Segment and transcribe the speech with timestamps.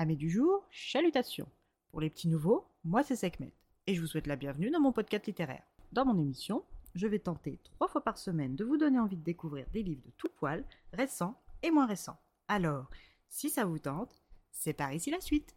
[0.00, 1.48] Amis du jour, chalutations.
[1.90, 3.52] Pour les petits nouveaux, moi c'est Sekhmet
[3.88, 5.64] et je vous souhaite la bienvenue dans mon podcast littéraire.
[5.90, 6.62] Dans mon émission,
[6.94, 10.04] je vais tenter trois fois par semaine de vous donner envie de découvrir des livres
[10.06, 11.34] de tout poil, récents
[11.64, 12.16] et moins récents.
[12.46, 12.88] Alors,
[13.28, 14.22] si ça vous tente,
[14.52, 15.56] c'est par ici la suite.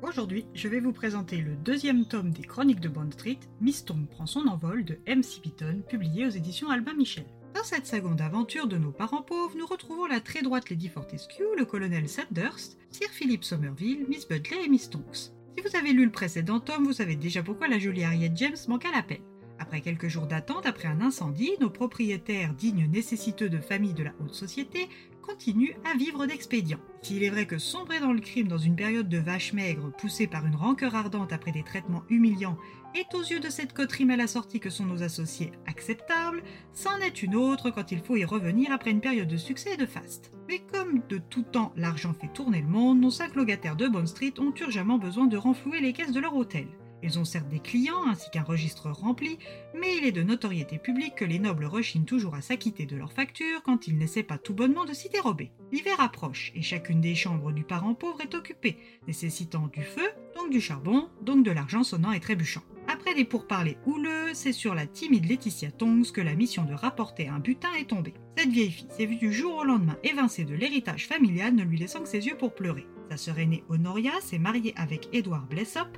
[0.00, 4.24] Aujourd'hui, je vais vous présenter le deuxième tome des Chroniques de Bond Street, Miston prend
[4.24, 5.42] son envol de M.C.
[5.42, 7.26] Beaton, publié aux éditions Albin Michel.
[7.58, 11.42] Dans cette seconde aventure de nos parents pauvres, nous retrouvons la très droite Lady Fortescue,
[11.56, 15.32] le colonel Sandhurst, Sir Philip Somerville, Miss Butley et Miss Tonks.
[15.56, 18.56] Si vous avez lu le précédent tome, vous savez déjà pourquoi la jolie Harriet James
[18.68, 19.18] manque à l'appel.
[19.58, 24.14] Après quelques jours d'attente, après un incendie, nos propriétaires dignes nécessiteux de familles de la
[24.20, 24.88] haute société
[25.28, 26.80] continue à vivre d'expédients.
[27.02, 30.26] S'il est vrai que sombrer dans le crime dans une période de vache maigre, poussée
[30.26, 32.56] par une rancœur ardente après des traitements humiliants,
[32.94, 37.22] est aux yeux de cette coterie mal assortie que sont nos associés acceptable, c'en est
[37.22, 40.32] une autre quand il faut y revenir après une période de succès et de faste.
[40.48, 44.06] Mais comme de tout temps l'argent fait tourner le monde, nos cinq locataires de Bond
[44.06, 46.68] Street ont urgemment besoin de renflouer les caisses de leur hôtel.
[47.02, 49.38] Ils ont certes des clients ainsi qu'un registre rempli,
[49.74, 53.12] mais il est de notoriété publique que les nobles rechignent toujours à s'acquitter de leurs
[53.12, 55.52] factures quand ils n'essaient pas tout bonnement de s'y dérober.
[55.72, 60.50] L'hiver approche et chacune des chambres du parent pauvre est occupée, nécessitant du feu, donc
[60.50, 62.62] du charbon, donc de l'argent sonnant et trébuchant.
[62.88, 67.28] Après des pourparlers houleux, c'est sur la timide Laetitia Tongs que la mission de rapporter
[67.28, 68.14] un butin est tombée.
[68.36, 71.76] Cette vieille fille s'est vue du jour au lendemain évincée de l'héritage familial, ne lui
[71.76, 72.86] laissant que ses yeux pour pleurer.
[73.10, 75.88] Sa sœur aînée Honoria s'est mariée avec Edward Blessop,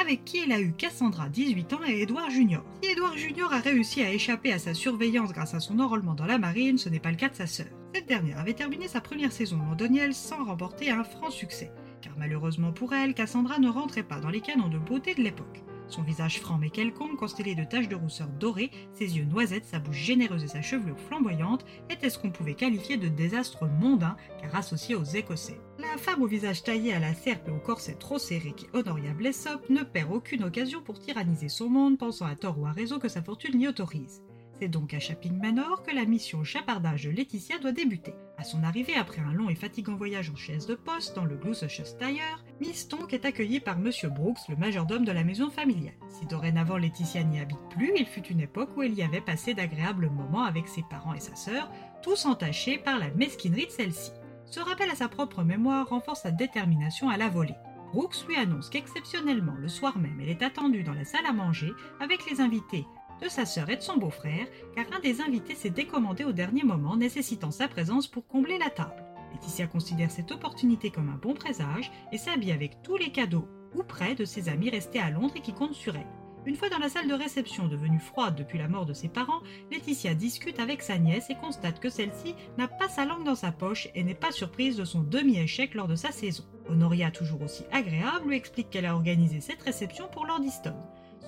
[0.00, 2.62] avec qui elle a eu Cassandra 18 ans et Edward Junior.
[2.82, 6.26] Si Edward Junior a réussi à échapper à sa surveillance grâce à son enrôlement dans
[6.26, 7.66] la marine, ce n'est pas le cas de sa sœur.
[7.92, 12.72] Cette dernière avait terminé sa première saison londonienne sans remporter un franc succès, car malheureusement
[12.72, 15.64] pour elle, Cassandra ne rentrait pas dans les canons de beauté de l'époque.
[15.90, 19.80] Son visage franc mais quelconque, constellé de taches de rousseur dorées, ses yeux noisettes, sa
[19.80, 24.54] bouche généreuse et sa chevelure flamboyante étaient ce qu'on pouvait qualifier de désastre mondain, car
[24.54, 25.60] associé aux Écossais.
[25.80, 29.12] La femme au visage taillé à la serpe et au corset trop serré qui Honoria
[29.14, 33.00] Blessop ne perd aucune occasion pour tyranniser son monde, pensant à tort ou à raison
[33.00, 34.22] que sa fortune l'y autorise.
[34.60, 38.14] C'est donc à Chapping Manor que la mission chapardage de Laetitia doit débuter.
[38.36, 41.36] À son arrivée après un long et fatigant voyage en chaise de poste dans le
[41.36, 45.94] Gloucestershire, Miss Tonk est accueillie par Monsieur Brooks, le majordome de la maison familiale.
[46.10, 49.54] Si dorénavant Laetitia n'y habite plus, il fut une époque où elle y avait passé
[49.54, 51.70] d'agréables moments avec ses parents et sa sœur,
[52.02, 54.12] tous entachés par la mesquinerie de celle-ci.
[54.44, 57.54] Ce rappel à sa propre mémoire renforce sa détermination à la voler.
[57.94, 61.72] Brooks lui annonce qu'exceptionnellement, le soir même, elle est attendue dans la salle à manger
[61.98, 62.84] avec les invités
[63.22, 66.62] de sa sœur et de son beau-frère, car un des invités s'est décommandé au dernier
[66.62, 69.04] moment, nécessitant sa présence pour combler la table.
[69.32, 73.82] Laetitia considère cette opportunité comme un bon présage et s'habille avec tous les cadeaux ou
[73.82, 76.06] près de ses amis restés à Londres et qui comptent sur elle.
[76.46, 79.42] Une fois dans la salle de réception devenue froide depuis la mort de ses parents,
[79.70, 83.52] Laetitia discute avec sa nièce et constate que celle-ci n'a pas sa langue dans sa
[83.52, 86.44] poche et n'est pas surprise de son demi-échec lors de sa saison.
[86.68, 90.76] Honoria, toujours aussi agréable, lui explique qu'elle a organisé cette réception pour Lord Easton.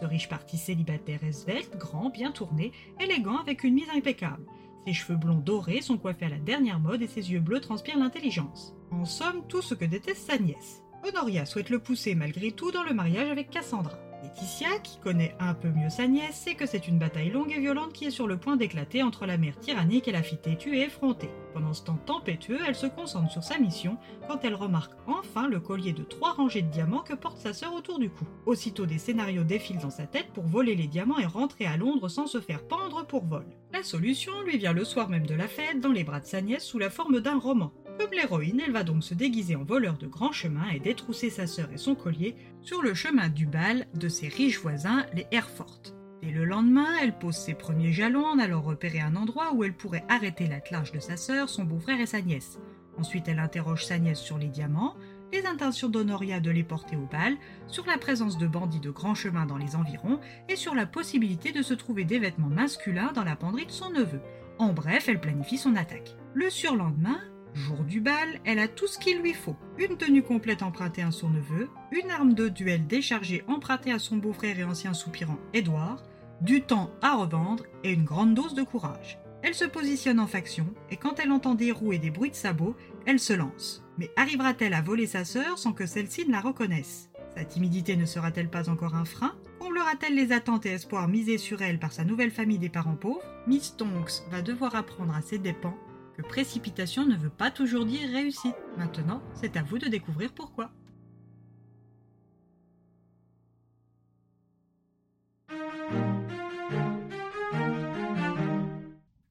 [0.00, 4.44] Ce riche parti célibataire est svelte, grand, bien tourné, élégant avec une mise impeccable.
[4.86, 7.98] Ses cheveux blonds dorés sont coiffés à la dernière mode et ses yeux bleus transpirent
[7.98, 8.74] l'intelligence.
[8.90, 10.82] En somme, tout ce que déteste sa nièce.
[11.06, 13.98] Honoria souhaite le pousser malgré tout dans le mariage avec Cassandra.
[14.22, 17.58] Laetitia, qui connaît un peu mieux sa nièce, sait que c'est une bataille longue et
[17.58, 20.76] violente qui est sur le point d'éclater entre la mère tyrannique et la fille têtue
[20.76, 21.30] et effrontée.
[21.52, 25.58] Pendant ce temps tempétueux, elle se concentre sur sa mission quand elle remarque enfin le
[25.58, 28.24] collier de trois rangées de diamants que porte sa sœur autour du cou.
[28.46, 32.08] Aussitôt des scénarios défilent dans sa tête pour voler les diamants et rentrer à Londres
[32.08, 33.46] sans se faire pendre pour vol.
[33.72, 36.40] La solution lui vient le soir même de la fête dans les bras de sa
[36.40, 37.72] nièce sous la forme d'un roman.
[37.98, 41.46] Comme l'héroïne, elle va donc se déguiser en voleur de grand chemin et détrousser sa
[41.46, 45.80] sœur et son collier sur le chemin du bal de ses riches voisins, les Herford.
[46.22, 49.74] Dès le lendemain, elle pose ses premiers jalons en allant repérer un endroit où elle
[49.74, 52.58] pourrait arrêter l'attelage de sa sœur, son beau-frère et sa nièce.
[52.96, 54.94] Ensuite, elle interroge sa nièce sur les diamants,
[55.32, 57.36] les intentions d'Honoria de les porter au bal,
[57.66, 61.52] sur la présence de bandits de grand chemin dans les environs et sur la possibilité
[61.52, 64.20] de se trouver des vêtements masculins dans la penderie de son neveu.
[64.58, 66.14] En bref, elle planifie son attaque.
[66.34, 67.18] Le surlendemain,
[67.54, 69.56] Jour du bal, elle a tout ce qu'il lui faut.
[69.78, 74.16] Une tenue complète empruntée à son neveu, une arme de duel déchargée empruntée à son
[74.16, 76.02] beau-frère et ancien soupirant Édouard,
[76.40, 79.18] du temps à revendre et une grande dose de courage.
[79.42, 82.36] Elle se positionne en faction et quand elle entend des roues et des bruits de
[82.36, 82.76] sabots,
[83.06, 83.84] elle se lance.
[83.98, 87.10] Mais arrivera-t-elle à voler sa sœur sans que celle-ci ne la reconnaisse?
[87.36, 89.34] Sa timidité ne sera-t-elle pas encore un frein?
[89.58, 93.22] Comblera-t-elle les attentes et espoirs misés sur elle par sa nouvelle famille des parents pauvres?
[93.46, 95.76] Miss Tonks va devoir apprendre à ses dépens
[96.16, 98.56] que précipitation ne veut pas toujours dire réussite.
[98.76, 100.72] Maintenant, c'est à vous de découvrir pourquoi.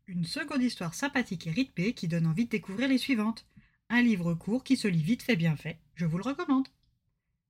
[0.08, 3.48] Une seconde histoire sympathique et rythmée qui donne envie de découvrir les suivantes.
[3.90, 6.68] Un livre court qui se lit vite fait bien fait, je vous le recommande.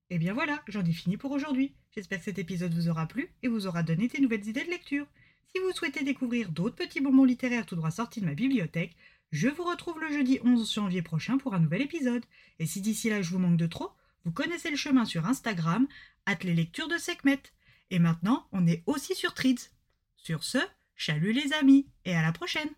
[0.10, 1.74] Et bien voilà, j'en ai fini pour aujourd'hui.
[1.92, 4.70] J'espère que cet épisode vous aura plu et vous aura donné des nouvelles idées de
[4.70, 5.06] lecture.
[5.54, 8.96] Si vous souhaitez découvrir d'autres petits bonbons littéraires tout droit sortis de ma bibliothèque,
[9.32, 12.24] je vous retrouve le jeudi 11 janvier prochain pour un nouvel épisode.
[12.60, 13.92] Et si d'ici là je vous manque de trop,
[14.24, 15.88] vous connaissez le chemin sur Instagram,
[16.26, 17.42] at les lectures de Sekhmet.
[17.90, 19.70] Et maintenant, on est aussi sur Trids.
[20.16, 20.60] Sur ce,
[20.96, 22.70] chalut les amis, et à la prochaine